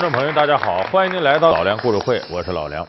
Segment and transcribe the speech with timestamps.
[0.00, 2.88] 观众朋友，大家好，欢迎您来到老梁故事会，我是老梁。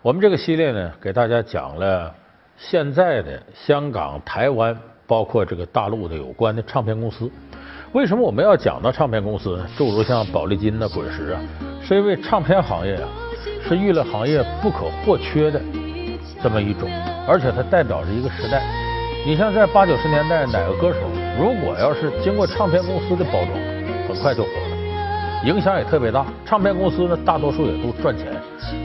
[0.00, 2.10] 我们这个系列呢，给大家讲了
[2.56, 4.74] 现在的香港、台湾，
[5.06, 7.30] 包括这个大陆的有关的唱片公司。
[7.92, 9.62] 为什么我们要讲到唱片公司？
[9.76, 11.40] 诸如像宝丽金呐、滚石啊，
[11.86, 13.08] 是因为唱片行业啊
[13.68, 15.60] 是娱乐行业不可或缺的
[16.42, 16.88] 这么一种，
[17.28, 18.62] 而且它代表着一个时代。
[19.26, 21.00] 你像在八九十年代，哪个歌手
[21.38, 23.50] 如果要是经过唱片公司的包装，
[24.08, 24.75] 很快就火了，
[25.44, 26.26] 影响也特别大。
[26.44, 28.32] 唱片公司呢，大多数也都赚钱，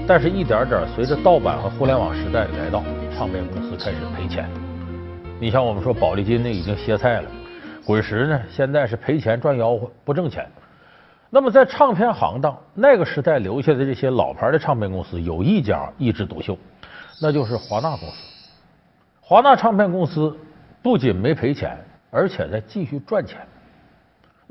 [0.07, 2.83] 但是一点点随着盗版和互联网时代的来到，
[3.15, 4.49] 唱片公司开始赔钱。
[5.39, 7.29] 你像我们说宝丽金呢，已经歇菜了。
[7.83, 10.47] 滚石呢，现在是赔钱赚吆喝，不挣钱。
[11.31, 16.55] 那么在唱片行当那个时代留下的这些老牌的唱片公司，有一家一枝独秀，
[17.19, 18.15] 那就是华纳公司。
[19.19, 20.35] 华纳唱片公司
[20.83, 21.75] 不仅没赔钱，
[22.11, 23.39] 而且在继续赚钱。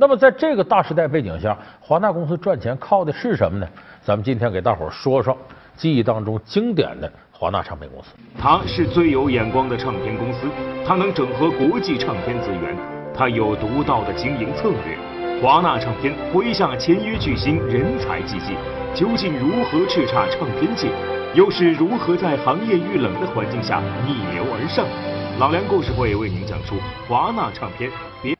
[0.00, 3.68] 那么在这个大时代背景下，华纳公司赚钱靠的是什么呢？
[4.02, 5.36] 咱们今天给大伙儿说说
[5.76, 8.08] 记忆当中经典的华纳唱片公司。
[8.38, 10.48] 它是最有眼光的唱片公司，
[10.86, 12.74] 它能整合国际唱片资源，
[13.14, 14.96] 它有独到的经营策略。
[15.42, 18.54] 华纳唱片麾下签约巨星人才济济，
[18.94, 20.88] 究竟如何叱咤唱片界？
[21.34, 24.86] 又是如何在行业遇冷的环境下逆流而上？
[25.38, 26.76] 老梁故事会为您讲述
[27.06, 27.90] 华纳唱片。
[28.22, 28.34] 别，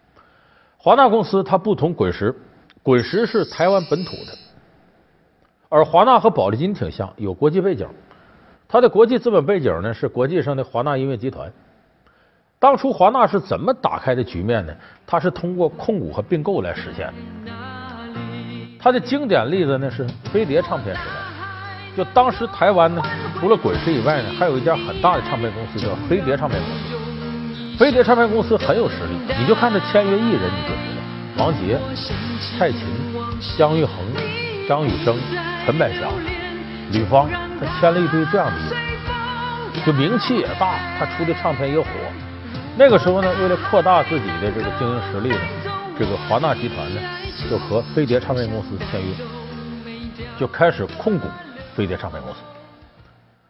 [0.83, 2.35] 华纳公司它不同滚石，
[2.83, 4.33] 滚石是台湾本土的，
[5.69, 7.87] 而华纳和宝丽金挺像，有国际背景。
[8.67, 11.53] 它的国际资本背景呢是国际上的华纳音乐集团。
[12.59, 14.73] 当初华纳是怎么打开的局面呢？
[15.07, 17.09] 它是通过控股和并购来实现
[17.45, 17.53] 的。
[18.79, 21.95] 它的经典例子呢是飞碟唱片时代。
[21.95, 23.03] 就当时台湾呢，
[23.39, 27.10] 除了滚石以外呢，还有一家很大的唱片公司叫飞碟唱片公司。
[27.81, 30.95] 飞碟唱片公司很有实力，你就看这签约艺人，你就知
[31.39, 31.79] 道：王杰、
[32.59, 32.81] 蔡琴、
[33.57, 33.95] 姜育恒、
[34.69, 35.17] 张雨生、
[35.65, 36.13] 陈百祥、
[36.93, 41.87] 吕方，他签了一堆这样的艺人，就名气也大，他出的唱片也火。
[42.77, 45.41] 那个时候呢，为了扩大自己的这个经营实力呢，
[45.99, 47.01] 这个华纳集团呢，
[47.51, 49.15] 就和飞碟唱片公司签约，
[50.39, 51.27] 就开始控股。
[51.75, 52.41] 飞碟唱片公司。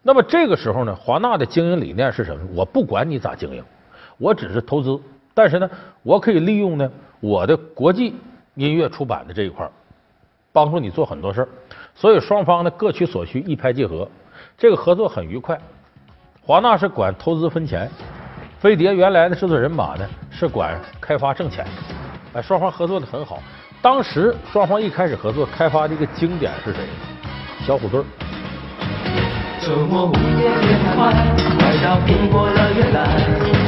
[0.04, 2.42] 那么这个时候呢，华纳的经营理念是什么？
[2.54, 3.64] 我不管你咋经营，
[4.20, 5.00] 我只是投资，
[5.32, 5.68] 但是呢，
[6.02, 8.14] 我可以利用呢我的国际
[8.54, 9.66] 音乐出版的这一块，
[10.52, 11.48] 帮助你做很多事儿。
[11.94, 14.06] 所以双方呢各取所需，一拍即合，
[14.58, 15.58] 这个合作很愉快。
[16.42, 17.90] 华纳是管投资分钱，
[18.58, 21.66] 飞碟原来的制作人马呢是管开发挣钱，
[22.34, 23.42] 哎，双方合作的很好。
[23.80, 26.80] 当时双方一开始合作开发的一个经典是谁？
[27.66, 28.02] 小虎队。
[29.62, 31.12] 周末午夜别太快，
[31.58, 33.59] 快到苹果乐园来，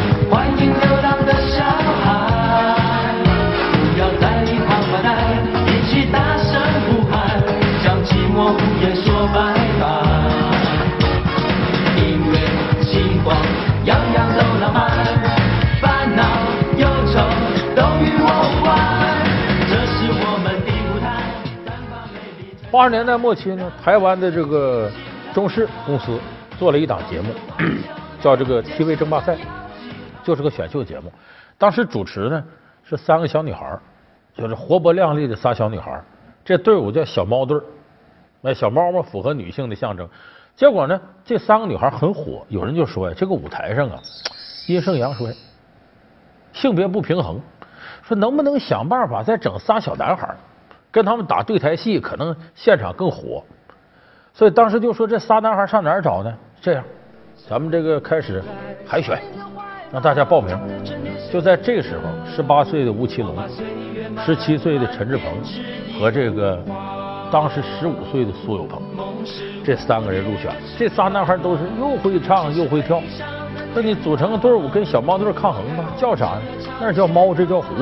[22.72, 24.90] 八十年代末期呢，台湾的这个
[25.34, 26.18] 中视公司
[26.58, 27.34] 做了一档节目，
[28.20, 29.36] 叫这个 TV 争霸赛，
[30.22, 31.12] 就是个选秀节目。
[31.58, 32.44] 当时主持呢
[32.82, 33.78] 是三个小女孩，
[34.34, 36.02] 就是活泼靓丽的仨小女孩。
[36.44, 37.60] 这队伍叫小猫队
[38.40, 40.08] 那小猫嘛符合女性的象征。
[40.56, 44.00] 结果呢，这三个女孩很火，有人就说呀，这个舞台上啊
[44.66, 45.34] 阴盛阳衰，
[46.52, 47.40] 性别不平衡，
[48.02, 50.34] 说能不能想办法再整仨小男孩？
[50.90, 53.42] 跟他们打对台戏，可能现场更火，
[54.34, 56.36] 所以当时就说这仨男孩上哪儿找呢？
[56.60, 56.84] 这样，
[57.48, 58.44] 咱们这个开始
[58.86, 59.18] 海选，
[59.92, 60.58] 让大家报名。
[61.30, 62.02] 就在这个时候，
[62.34, 63.36] 十八岁的吴奇隆，
[64.24, 65.30] 十七岁的陈志朋
[66.00, 66.58] 和这个
[67.30, 68.82] 当时十五岁的苏有朋，
[69.62, 70.50] 这三个人入选。
[70.78, 73.02] 这仨男孩都是又会唱又会跳，
[73.74, 75.84] 那你组成个队伍跟小猫队抗衡吧？
[75.96, 76.42] 叫啥呢？
[76.80, 77.74] 那叫猫，这叫虎，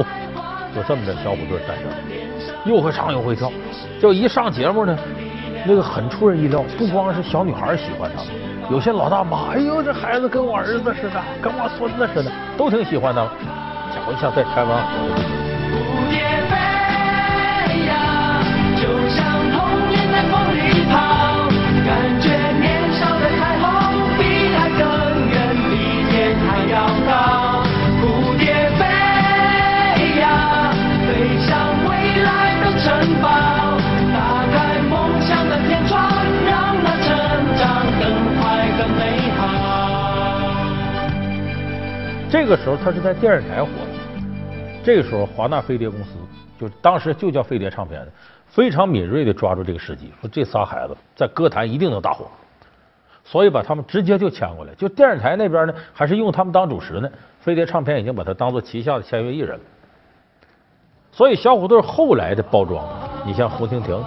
[0.75, 1.87] 就这么着，小虎队诞生。
[2.67, 3.51] 又会唱又会跳，
[4.01, 4.97] 就一上节目呢，
[5.67, 6.63] 那个很出人意料。
[6.77, 8.23] 不光是小女孩喜欢他，
[8.71, 13.21] 有些老大妈，哎呦，这孩子跟我儿子似的，跟我孙子似的，都挺喜欢的。
[14.07, 15.40] 我一下在台湾
[42.31, 44.23] 这个时候，他是在电视台火的。
[44.85, 46.11] 这个时候，华纳飞碟公司
[46.59, 48.09] 就当时就叫飞碟唱片的，
[48.47, 52.27] 非常敏锐的抓住这个时机，说这仨孩子在歌坛一定能大火，
[53.25, 54.73] 所以把他们直接就签过来。
[54.75, 57.11] 就电视台那边呢，还是用他们当主持呢。
[57.41, 59.65] 飞碟唱片已经把他当做旗下的签约艺人了。
[61.11, 62.87] 所以小虎队后来的包装，
[63.27, 64.01] 你像红蜻蜓，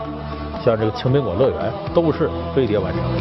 [0.64, 3.20] 像这个青苹果乐园，都是飞碟完成的。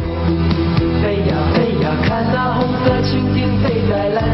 [1.03, 4.09] 飞呀飞呀，看那红色蜻蜓飞在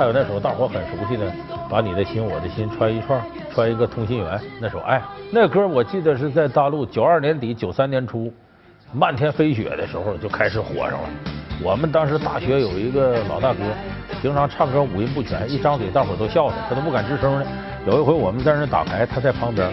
[0.00, 1.26] 还有那首大伙很熟悉的
[1.68, 4.98] 《把你的心我的心串一串，串一个同心圆》那首爱，
[5.30, 8.32] 那歌我记得是在大陆九二年底九三年初
[8.94, 11.10] 漫天飞雪的时候就开始火上了。
[11.62, 13.58] 我们当时大学有一个老大哥，
[14.22, 17.46] 平常唱歌五音不全，一张嘴大伙都笑他，他都不敢吱声呢。
[17.86, 19.70] 有一回我们在那打牌，他在旁边，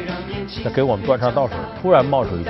[0.61, 2.49] 他给我们端茶倒水，突然冒出一句：“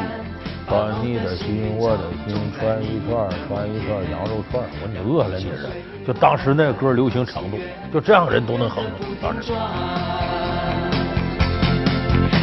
[0.67, 6.05] 穿你的心我的心串一串，穿一串羊肉串。”我说你饿了你是？
[6.05, 7.57] 就当时那歌流行程度，
[7.93, 9.53] 就这样人都能哼出当时。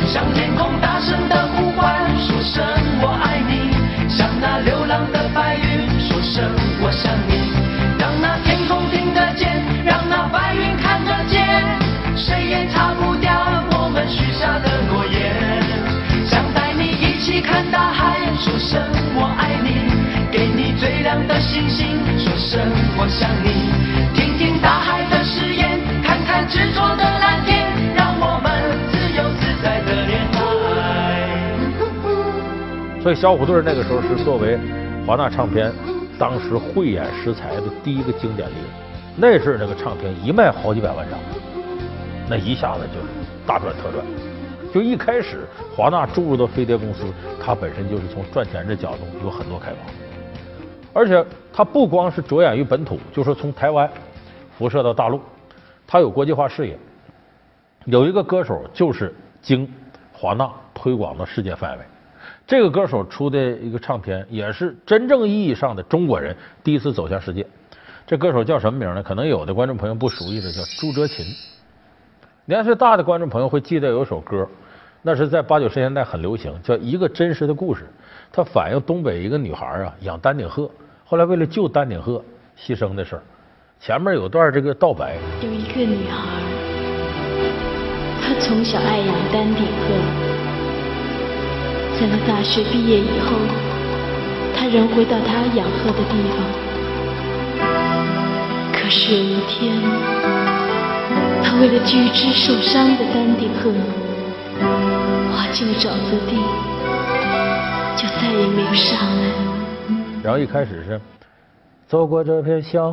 [0.06, 1.43] 向天空大声的
[18.44, 18.78] 说声
[19.16, 19.88] 我爱你；
[20.30, 22.60] 给你最亮的星星，说声
[22.98, 23.72] 我想你。
[24.12, 27.64] 听听大海的誓言，看看执着的蓝天，
[27.96, 28.52] 让我们
[28.92, 30.44] 自由自在的恋爱。
[33.02, 34.58] 所以小虎队那个时候是作为
[35.06, 35.72] 华纳唱片
[36.18, 38.68] 当时慧眼识才的第一个经典例子。
[39.16, 41.18] 那阵那个唱片一卖好几百万张，
[42.28, 43.06] 那一下子就是
[43.46, 44.04] 大赚特赚。
[44.74, 47.04] 就一开始华纳注入到飞碟公司，
[47.40, 49.76] 它本身就是从赚钱这角度有很多开发，
[50.92, 53.88] 而且它不光是着眼于本土，就说从台湾
[54.58, 55.20] 辐射到大陆，
[55.86, 56.76] 它有国际化视野。
[57.84, 59.72] 有一个歌手就是经
[60.12, 61.84] 华纳推广到世界范围。
[62.44, 67.46] 这个歌手出的一个唱片，也是真正意义上的中国人第一次走向世界。
[68.08, 69.00] 这歌手叫什么名呢？
[69.04, 71.24] 可能有的观众朋友不熟悉的，叫朱哲琴。
[72.46, 74.46] 年岁大的观众朋友会记得有一首歌，
[75.06, 77.82] 那是在八九十年代很流行，叫《一个真实的故事》。
[78.32, 80.70] 它反映东北一个女孩啊养丹顶鹤，
[81.04, 82.24] 后来为了救丹顶鹤
[82.58, 83.22] 牺牲的事儿。
[83.78, 86.40] 前面有段这个道白，有一个女孩，
[88.22, 89.92] 她从小爱养丹顶鹤，
[92.00, 93.36] 在她大学毕业以后，
[94.56, 96.38] 她仍回到她养鹤的地方。
[98.72, 99.76] 可是有一天，
[101.42, 103.70] 她为了救一只受伤的丹顶鹤，
[105.34, 106.36] 滑进了沼泽地，
[107.96, 109.22] 就再也没有上来。
[110.22, 111.00] 然后一开始是
[111.88, 112.92] 走过这片小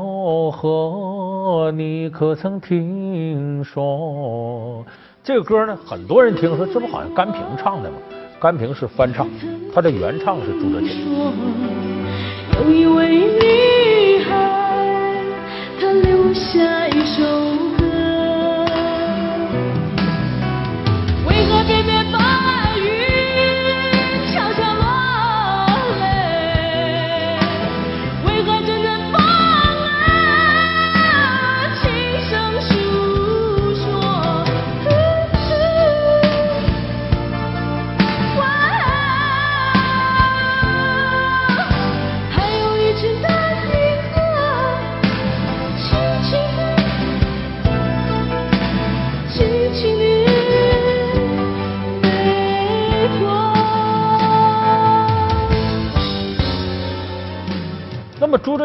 [0.49, 4.83] 河，你可曾听说？
[5.23, 7.97] 这个歌呢，很多人听说，这不好像甘萍唱的吗？
[8.39, 9.29] 甘萍是翻唱，
[9.71, 11.05] 她的原唱是朱哲琴。
[12.55, 15.15] 有一位女孩，
[15.79, 17.23] 她留下一首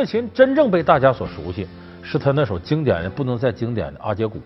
[0.06, 1.66] 琴真正被大家所熟悉，
[2.02, 4.38] 是他那首经典的不能再经典的《阿姐鼓》。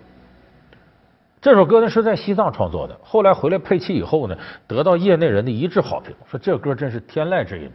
[1.41, 4.37] 这首歌呢是在西藏创作的，后来回来配器以后呢，
[4.67, 7.71] 得到业内人的一致好评，说这歌真是天籁之音。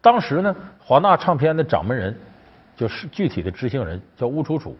[0.00, 2.14] 当时呢，华纳唱片的掌门人，
[2.76, 4.76] 就是具体的执行人叫乌楚楚，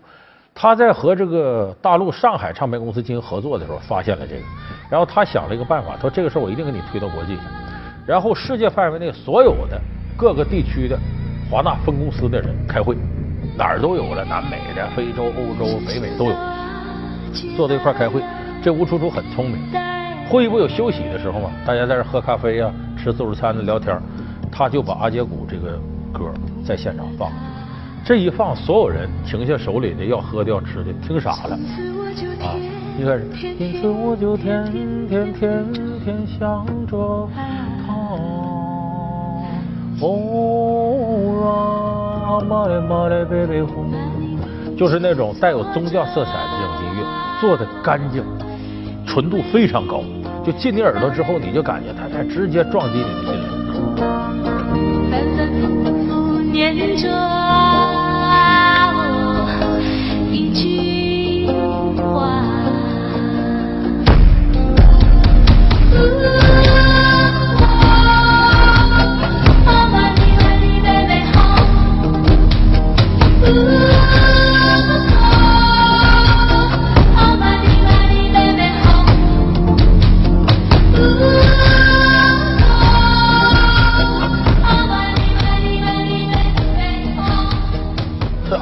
[0.55, 4.43] 他在和这个大陆上海唱片公司进行合作的时候，发现了这个，
[4.91, 7.39] 然后他想了一个办法，说这个事儿我一定给你推到国际，
[8.07, 9.81] 然后世界范围内所有的
[10.15, 10.99] 各个地区的
[11.51, 12.97] 华纳分公司的人开会，
[13.57, 16.37] 哪儿都有了，南美的、非洲、欧洲、北美都有，
[17.57, 18.23] 坐在一块儿开会。
[18.63, 19.59] 这吴楚楚很聪明，
[20.29, 21.51] 会议不有休息的时候吗？
[21.67, 24.01] 大家在这喝咖啡呀，吃自助餐的聊天，
[24.51, 25.79] 他就把阿杰古这个
[26.13, 26.33] 歌
[26.65, 27.31] 在现场放。
[28.05, 31.59] 这一放，所有人停下手里的要喝的要吃的，听傻了
[32.43, 32.57] 啊！
[32.99, 33.27] 一开始，
[33.59, 34.65] 因此我就天
[35.09, 35.65] 天天
[36.05, 38.44] 天想着他。
[40.05, 40.13] 哦，
[44.77, 47.03] 就是那种带有宗教色彩的这种音乐，
[47.41, 48.23] 做的干净。
[49.07, 50.03] 纯度非常高，
[50.45, 53.45] 就进你耳朵之后，你就感觉它它直接撞击你的心灵。
[55.11, 55.63] 反反复
[56.09, 57.09] 复念着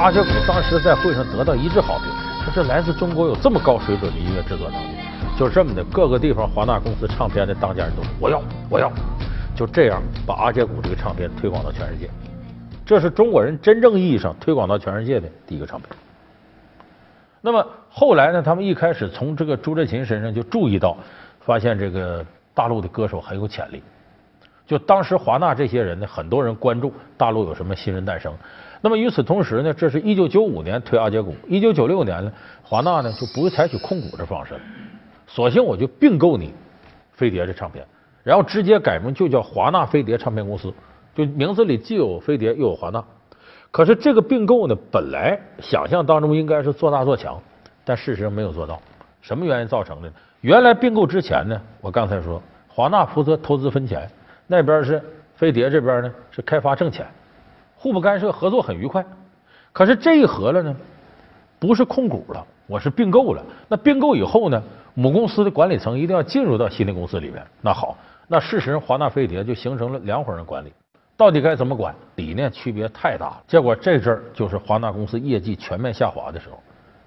[0.02, 2.08] 阿杰古当时在会上得到一致好评，
[2.42, 4.96] 说这来自中国有这么高水准的音乐制作能力，
[5.38, 8.90] 就这么的各个地方华纳公司唱片的当家人都说我要我要，
[9.54, 12.10] 就这样把阿杰古这个唱片推广到全世界，
[12.84, 15.88] 这是中国人真正意义上推广到全世界的第一个唱片。
[17.40, 20.96] 那么后来呢，他们一开始从这个朱振琴身上就注意到，
[21.42, 23.80] 发现这个大陆的歌手很有潜力，
[24.66, 28.34] 就当时华纳这些人呢，很多人关注大陆有什么新人诞生。
[28.84, 32.32] 那么与此同时呢，这是一九九五年推阿杰股，一九九六年呢，
[32.64, 34.60] 华纳呢就不会采取控股的方式了，
[35.28, 36.52] 索性我就并购你
[37.12, 37.86] 飞碟这唱片，
[38.24, 40.74] 然后直接改名就叫华纳飞碟唱片公司，
[41.14, 43.02] 就名字里既有飞碟又有华纳。
[43.70, 47.40] 可是这个并购呢，本来想象当中应该是做大做强，
[47.84, 48.82] 但事实上没有做到。
[49.20, 50.12] 什么原因造成的？
[50.40, 54.10] 原来并购之前呢，我刚才说华纳负责投资分钱，
[54.48, 55.00] 那边是
[55.36, 57.06] 飞碟这边呢是开发挣钱。
[57.82, 59.04] 互不干涉，合作很愉快。
[59.72, 60.76] 可是这一合了呢，
[61.58, 63.44] 不是控股了，我是并购了。
[63.66, 64.62] 那并购以后呢，
[64.94, 67.44] 母公司的管理层一定要进入到新的公司里面。
[67.60, 67.98] 那好，
[68.28, 70.72] 那事实上华纳飞碟就形成了两伙人管理，
[71.16, 71.92] 到底该怎么管？
[72.14, 73.42] 理念区别太大了。
[73.48, 76.62] 结果这阵儿就是华纳公司业绩全面下滑的时候，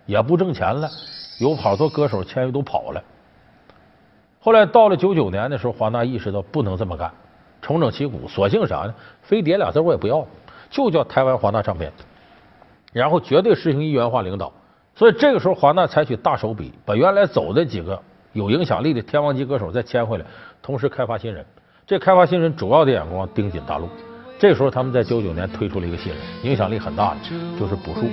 [0.06, 0.90] 也不挣钱了，
[1.40, 3.02] 有好多歌手签约都跑了。
[4.42, 7.10] 后来到了九九年的时候，华纳意识到不能这么干，
[7.62, 8.94] 重整旗鼓，索性啥呢？
[9.22, 10.28] 飞碟俩字我也不要了。
[10.70, 11.92] 就叫台湾华纳唱片，
[12.94, 14.52] 然后绝对实行一元化领导，
[14.96, 18.02] 所以这个时候华纳采取大手笔，把原来走的几个
[18.34, 20.26] 有影响力的天王级歌手再签回来，
[20.62, 21.46] 同时开发新人。
[21.88, 23.88] 这开发新人主要的眼光盯紧大陆。
[24.38, 27.20] 这时候他们在九九年推出了一个新人，影响力很大的，
[27.60, 28.08] 就是朴树。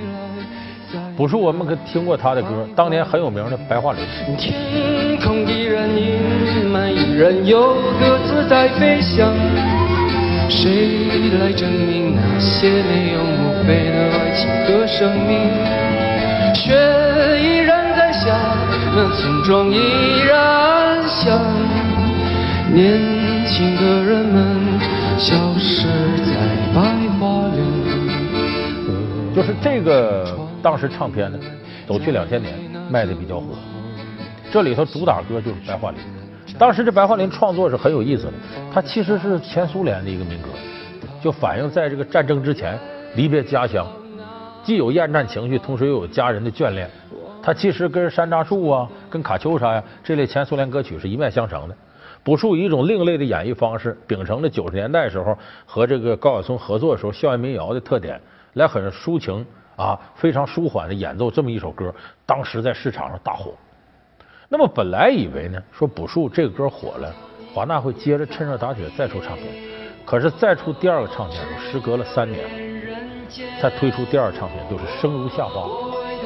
[1.17, 4.05] 朴树我们可听过他的歌，当年很有名的《白桦林》。
[4.37, 9.33] 天空的人影，每人有各自在飞翔。
[10.49, 15.31] 谁来证明那些没有墓碑的爱情和生命？
[16.53, 16.71] 雪
[17.41, 18.55] 依然在下，
[18.95, 21.41] 那村庄依然响，
[22.71, 23.01] 年
[23.47, 24.79] 轻的人们
[25.17, 25.87] 消失
[26.19, 26.31] 在
[26.73, 26.79] 白
[27.19, 27.59] 桦林。
[29.35, 31.39] 就是这个当时唱片呢，
[31.87, 32.53] 走去两千年
[32.89, 33.47] 卖的比较火，
[34.51, 35.99] 这里头主打歌就是《白桦林》。
[36.57, 38.33] 当时这白桦林创作是很有意思的，
[38.73, 40.49] 它其实是前苏联的一个民歌，
[41.21, 42.79] 就反映在这个战争之前
[43.15, 43.85] 离别家乡，
[44.63, 46.89] 既有厌战情绪，同时又有家人的眷恋。
[47.41, 51.75] 它其实跟山楂树啊、跟卡秋莎呀这类前苏联歌曲是一脉相承的。
[52.23, 58.21] 朴树以一种另类的演绎方式，秉承了九十年代时候和这个高晓松合作的时候校园民谣的特点，
[58.53, 59.45] 来很抒情
[59.75, 61.93] 啊、非常舒缓的演奏这么一首歌，
[62.25, 63.51] 当时在市场上大火。
[64.53, 67.11] 那么本来以为呢，说朴树这个歌火了，
[67.51, 69.47] 华纳会接着趁热打铁再出唱片。
[70.05, 72.45] 可是再出第二个唱片，时隔了三年，
[73.59, 75.61] 再推出第二个唱片就是《生如夏花》。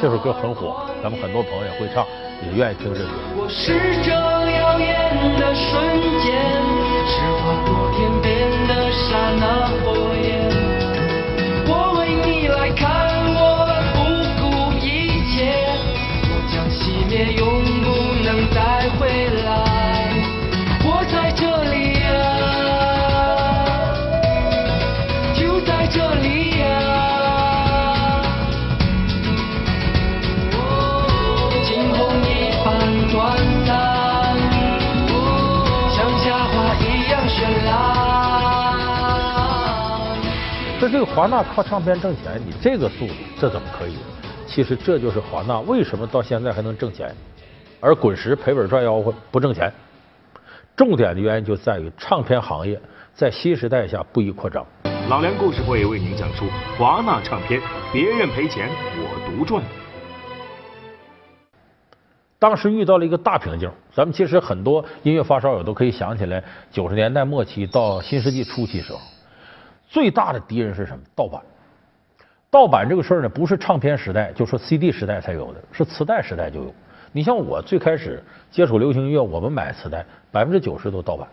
[0.01, 2.05] 这首歌很火，咱们很多朋友也会唱，
[2.43, 3.13] 也愿意听这首歌。
[3.37, 4.93] 我是这耀眼
[5.39, 5.79] 的瞬
[6.19, 6.35] 间，
[7.07, 8.11] 是划过天
[40.87, 43.97] 说这个华纳靠唱片挣钱，你这个速度，这怎么可以？
[44.47, 47.13] 其实这就是华纳为什么到现在还能挣钱。
[47.81, 49.69] 而滚石赔本赚吆喝不挣钱，
[50.77, 52.79] 重点的原因就在于唱片行业
[53.13, 54.65] 在新时代下不宜扩张。
[55.09, 56.45] 老梁故事会为您讲述
[56.77, 59.61] 华纳唱片，别人赔钱，我独赚。
[62.39, 66.41] 当时遇到了一个大瓶颈，咱们其实很多音乐发烧友都可以想起来，
[66.71, 68.99] 九十年代末期到新世纪初期时候，
[69.97, 70.99] 最大的敌人是什么？
[71.15, 71.41] 盗版。
[72.51, 76.71] 盗版这个事儿呢，不是唱片时代，就说 CD 时代才有的，是磁带时代就有。
[77.11, 81.27] 你像我最开始接触流行音乐，我们买磁带，百分之九十都盗版。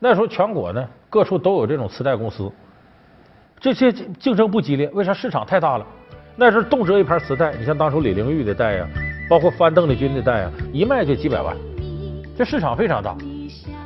[0.00, 2.50] 那时候全国呢，各处都有这种磁带公司，
[3.60, 5.14] 这些竞争不激烈，为啥？
[5.14, 5.86] 市场太大了。
[6.34, 8.88] 那时候动辄一盘磁带，你像当初李玲玉的带呀。
[9.30, 11.56] 包括翻邓丽君的带啊，一卖就几百万，
[12.36, 13.16] 这市场非常大。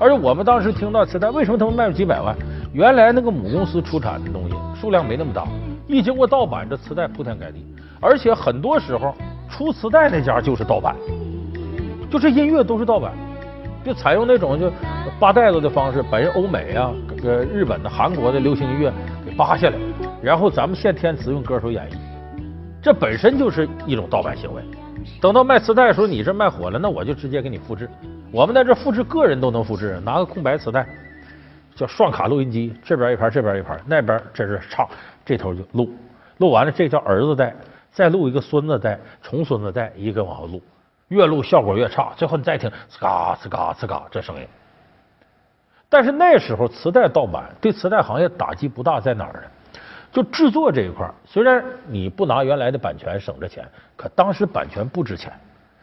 [0.00, 2.34] 而且我们当时听到磁带，为什么他们卖几百万？
[2.78, 5.44] 原来那个母公司出产的东西数量没那么大，
[5.88, 7.66] 一经过盗版，这磁带铺天盖地。
[8.00, 9.12] 而且很多时候
[9.50, 10.94] 出磁带那家就是盗版，
[12.08, 13.12] 就这音乐都是盗版，
[13.84, 14.70] 就采用那种就
[15.18, 16.92] 扒袋子的方式，把人欧美啊、
[17.24, 18.92] 呃日本的、韩国的流行音乐
[19.26, 19.76] 给扒下来，
[20.22, 21.94] 然后咱们现填词用歌手演绎，
[22.80, 24.62] 这本身就是一种盗版行为。
[25.20, 27.90] 等到卖磁带的时候，你这卖火了，那我就直接给你复制。
[28.30, 30.86] 我们在这复制，个人都能复制，拿个空白磁带，
[31.78, 34.84] 叫双卡录音机，这边一盘，这边一盘，那边这是唱，
[35.24, 35.88] 这头就录，
[36.38, 37.54] 录完了这叫儿子带，
[37.92, 40.60] 再录一个孙子带，重孙子带，一个往后录，
[41.06, 44.44] 越录效果越差，最后你再听，呲嘎呲嘎呲嘎这声音。
[45.88, 49.72] 但是那时候磁带盗版对磁带行业打击不大，在哪儿呢？
[50.10, 55.32] 就制作这一块，虽然你不拿原来的版权省着钱，可当时版权不值钱。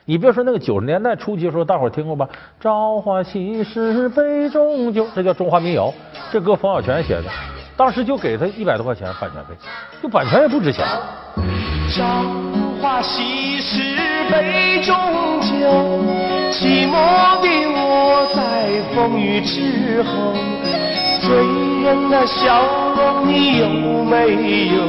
[0.07, 2.29] 你别说那个九十年代初期的时候，大伙儿听过吧？
[2.59, 5.91] 朝花夕拾杯中酒，这叫中华民谣。
[6.31, 7.23] 这歌冯小泉写的，
[7.75, 9.55] 当时就给他一百多块钱版权费，
[10.03, 10.85] 就版权也不值钱。
[11.89, 12.23] 朝
[12.79, 13.97] 花夕拾
[14.31, 14.95] 杯中
[15.41, 15.49] 酒，
[16.51, 20.33] 寂寞的我在风雨之后。
[21.21, 21.35] 醉
[21.83, 22.61] 人的笑
[22.95, 23.67] 容，你有
[24.05, 24.83] 没有？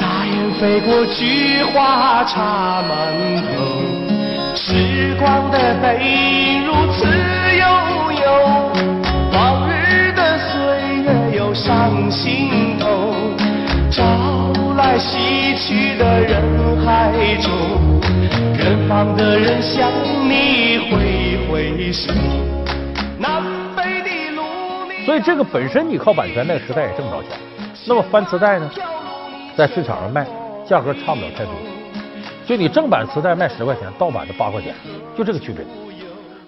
[0.00, 4.03] 大雁飞过，菊花插满头。
[4.56, 8.24] 时光的背影如此悠悠，
[9.32, 13.12] 往日的岁月又上心头。
[13.90, 14.04] 朝
[14.76, 16.40] 来夕去的人
[16.84, 17.12] 海
[17.42, 17.50] 中，
[18.56, 19.90] 远方的人向
[20.28, 22.12] 你挥挥手。
[25.04, 27.32] 所以这个本身你靠版权，那个时代也挣不着钱。
[27.86, 28.70] 那么翻磁带呢，
[29.56, 30.24] 在市场上卖，
[30.66, 31.52] 价格差不了太多。
[32.46, 34.74] 就你正版磁带卖十块钱，盗版的八块钱，
[35.16, 35.64] 就这个区别。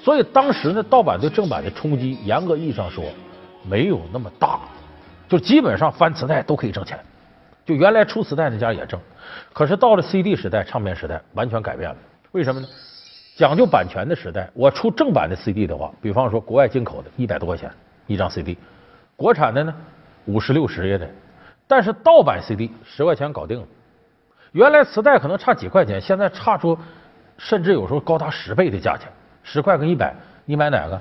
[0.00, 3.04] 所以当时呢，盗版对正版的冲击，严格意义上说
[3.64, 4.60] 没有那么大。
[5.28, 6.98] 就基本上翻磁带都可以挣钱。
[7.64, 9.00] 就原来出磁带那家也挣，
[9.52, 11.96] 可是到了 CD 时代、唱片时代，完全改变了。
[12.30, 12.68] 为什么呢？
[13.34, 17.70] 讲究版权的时代，我出正版的 CD 的话，比方说国外进口的，一百多块钱。
[18.06, 18.56] 一张 CD，
[19.16, 19.74] 国产的呢
[20.26, 21.10] 五十六十也得，
[21.66, 23.66] 但是盗版 CD 十块钱搞定了。
[24.56, 26.78] 原来磁带可能差几块钱，现在差出
[27.36, 29.06] 甚至有时候高达十倍的价钱，
[29.42, 30.14] 十块跟一百，
[30.46, 30.98] 你买哪个？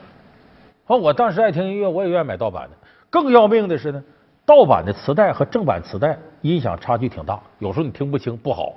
[0.83, 2.75] 好，我当时爱听音乐，我也愿意买盗版的。
[3.09, 4.03] 更要命的是呢，
[4.45, 8.73] 盗版的磁带和正版磁带音响差距挺大，有时候你听不清，不好。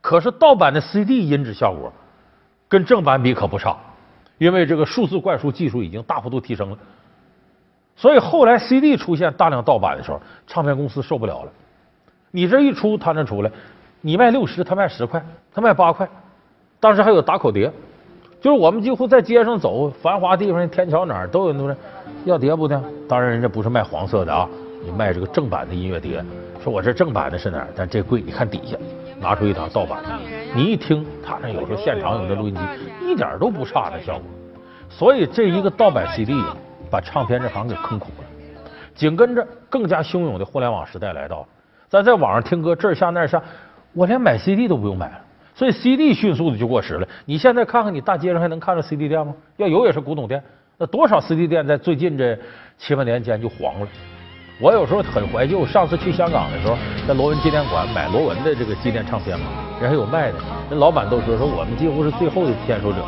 [0.00, 1.92] 可是盗版的 CD 音质效果
[2.68, 3.76] 跟正版比可不差，
[4.38, 6.78] 因为这个数字灌输技术已经大幅度提升了。
[7.96, 11.52] 所以后来 CD 出现大量盗版的时候，唱片公司受不了了。
[12.30, 13.50] 你这一出，他那出来？
[14.00, 16.08] 你卖六十，他卖十块，他卖八块。
[16.80, 17.70] 当时还有打口碟，
[18.40, 21.76] 就是我们几乎在街上走，繁华地方、天桥哪儿都有那种
[22.24, 22.82] 要碟不的。
[23.08, 24.48] 当然人家不是卖黄色的啊，
[24.84, 26.24] 你卖这个正版的音乐碟。
[26.62, 27.68] 说我这正版的是哪儿？
[27.74, 28.76] 但这贵，你看底下
[29.20, 30.10] 拿出一沓盗版的，
[30.54, 32.60] 你一听，他那有时候现场有那录音机，
[33.06, 34.22] 一点都不差那效果。
[34.88, 36.34] 所以这一个盗版 CD。
[36.90, 38.24] 把唱片这行给坑苦了。
[38.94, 41.46] 紧跟着，更加汹涌的互联网时代来到，
[41.86, 43.42] 咱在网上听歌，这儿下那儿下，
[43.98, 45.18] 我连买 CD 都不用买了。
[45.56, 47.08] 所以 CD 迅速的就过时了。
[47.24, 49.34] 你现在看看，你大街上还能看着 CD 店吗？
[49.56, 50.40] 要有也是古董店。
[50.76, 52.38] 那多少 CD 店在最近这
[52.78, 53.88] 七八年间就黄了。
[54.60, 56.76] 我有时候很怀旧，上次去香港的时候，
[57.08, 59.46] 在罗文纪念馆买罗文的这个纪念唱片嘛，
[59.80, 60.38] 人还有卖的。
[60.70, 63.02] 那老板都说说我们几乎是最后的坚守者，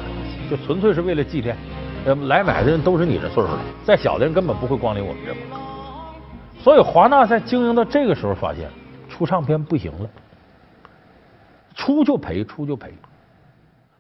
[0.51, 1.57] 就纯粹是为了纪念。
[2.05, 5.33] 呃，来买的人都是你这岁数的，再小的人根本不会光临我们这。
[6.61, 8.69] 所以华纳在经营到这个时候，发现
[9.09, 10.11] 出唱片不行了，
[11.75, 12.93] 出就赔，出就赔。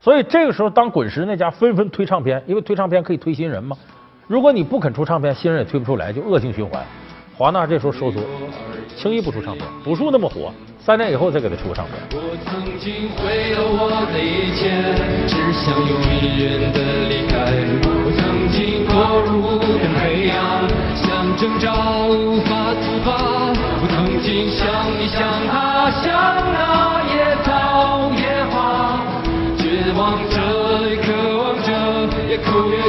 [0.01, 3.77] 所以这个时候，当滚石那家纷纷推唱片，因为推唱片可以推新人嘛。
[4.27, 6.85] 如果你不肯出唱片，新人也推不出来，就恶性循环。
[7.37, 8.21] 华纳这时候收缩，
[8.97, 9.67] 轻易不出唱片。
[9.83, 10.91] 朴树那么火，三。
[10.91, 11.95] 三年以后再给他出个唱片。
[12.11, 14.75] 我曾经毁了我的一切，
[15.29, 15.95] 只想永
[16.35, 17.47] 远的离开。
[17.87, 20.67] 我曾经堕入无边黑暗，
[20.99, 21.71] 想挣扎
[22.09, 23.55] 无法自拔。
[23.55, 24.67] 我曾经像
[24.99, 26.11] 你像他，像
[26.51, 26.89] 那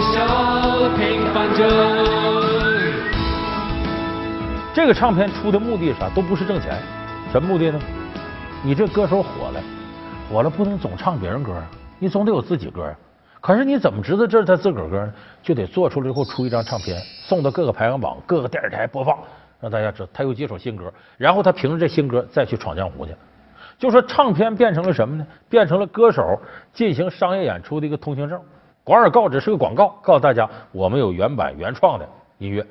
[0.01, 1.61] 哭也笑，平凡着。
[4.73, 6.09] 这个唱片出的目的是啥？
[6.09, 6.75] 都不是挣钱，
[7.31, 7.79] 什么目的呢？
[8.63, 9.61] 你这歌手火了，
[10.29, 12.95] 火了不能总唱别人歌啊，你总得有自己歌啊。
[13.39, 15.13] 可是你怎么知道这是他自个儿歌呢？
[15.43, 19.17] 就得做出来以后出一张唱片，送到各个排行榜、各个电视台播放，
[19.59, 23.13] 让大家知道他有几首新歌，然后他凭着这新歌再去闯江湖去。
[23.77, 25.25] 就说唱片变成了什么呢？
[25.49, 26.39] 变成了歌手
[26.71, 28.39] 进行商业演出的一个通行证。
[28.83, 32.07] 广而告之是个广告，告诉大家我们有原版原创的
[32.39, 32.65] 音乐。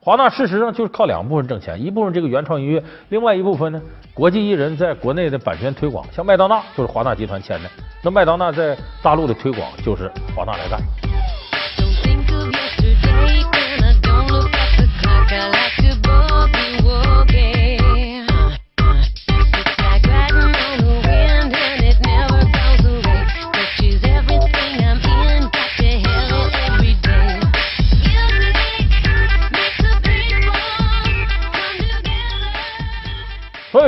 [0.00, 3.82] 华纳事实上就是靠两部分挣钱，一部分这个原创音乐，另外一部分呢，
[4.14, 7.68] 国际艺人在国内的版权推广，像麦当娜就是华纳集团签的，
[8.02, 10.80] 那麦当娜在大陆的推广就是华纳来干。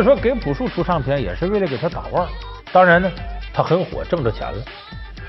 [0.00, 2.28] 以说，给朴树出唱片也是为了给他打腕儿。
[2.72, 3.10] 当然呢，
[3.52, 4.58] 他很火，挣着钱了。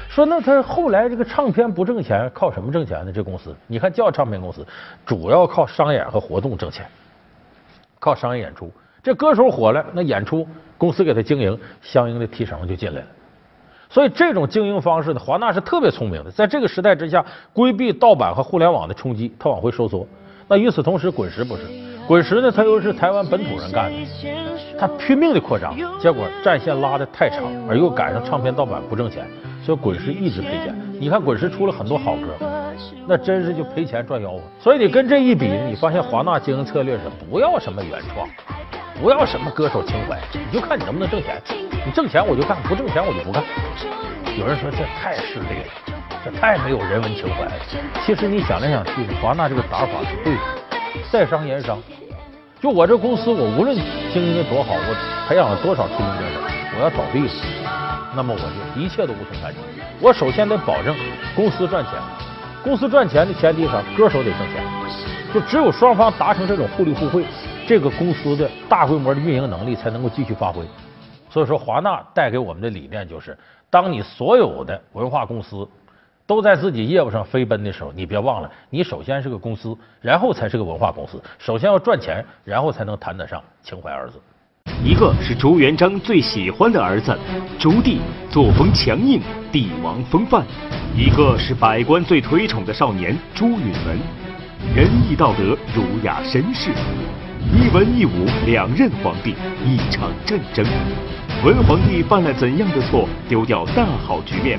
[0.08, 3.12] 说那他后来这个唱片不挣钱，靠什么挣钱呢？
[3.12, 4.66] 这公司，你看叫唱片公司，
[5.06, 6.86] 主要靠商演和活动挣钱，
[8.00, 8.72] 靠商业演出。
[9.02, 13.08] 这歌手火了，那演出公司给他经营，相应的提成就进来了。
[13.90, 20.08] 所以这种经营方式呢，华纳是特别聪明的，在这个时代之下，规避盗版和互联网的冲击，他往回收缩。
[20.52, 21.62] 那与此同时，滚石不是，
[22.06, 23.98] 滚石呢，它又是台湾本土人干的，
[24.78, 29.26] 他拼命的扩张，结果战线拉的太长，而又赶上唱片盗版不挣钱，
[29.64, 30.78] 所以滚石一直赔钱。
[31.00, 32.36] 你看滚石出了很多好歌，
[33.08, 34.42] 那真是就赔钱赚吆喝。
[34.60, 38.28] 所以你跟这一比，你发现华纳经营策略是不要什么原创，
[39.02, 41.42] 不要什么歌手情怀，你就看你能不能挣钱。
[41.86, 43.42] 你挣钱我就干，不挣钱我就不干。
[44.38, 45.91] 有人说这太势利了，
[46.24, 47.52] 这太没有人文情怀了。
[48.06, 50.42] 其实你想来想去，华纳这个打法是对的，
[51.12, 51.82] 在商言商。
[52.60, 53.76] 就我这公司，我无论
[54.14, 56.42] 经营的多好，我培养了多少出名歌手，
[56.78, 59.58] 我要倒闭了，那么我就一切都无从谈起。
[60.00, 60.96] 我首先得保证
[61.36, 61.94] 公司赚钱，
[62.64, 63.72] 公司赚钱的前提是？
[63.98, 64.64] 歌手得挣钱。
[65.34, 67.26] 就只有双方达成这种互利互惠，
[67.66, 70.64] 这个公司的大规模的运营能力才能够继续发挥。
[71.30, 73.36] 所以说，华纳带给我们的理念就是：
[73.70, 75.66] 当你所有的文化公司
[76.32, 81.22] 都在自己业务上飞奔的时候，你别忘了，你首先是个公司，然后才是个文化公司。
[81.38, 84.18] 首先要赚钱，然后才能谈得上情怀二字。
[84.82, 87.14] 一个是朱元璋最喜欢的儿子
[87.60, 87.98] 朱棣，
[88.30, 89.20] 作风强硬，
[89.52, 90.42] 帝王风范；
[90.96, 94.00] 一个是百官最推崇的少年朱允文，
[94.74, 96.72] 仁义道德，儒雅绅士。
[97.52, 100.66] 一文一武两任皇帝，一场战争。
[101.44, 104.58] 文皇帝犯了怎样的错，丢掉大好局面？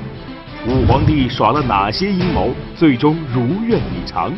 [0.65, 4.31] 武皇帝耍了哪些阴谋，最终如愿以偿？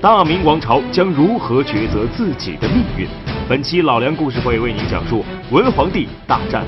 [0.00, 3.08] 大明王朝将如何抉择自己的命运？
[3.48, 6.64] 本期老梁故事会为您讲述文皇帝大战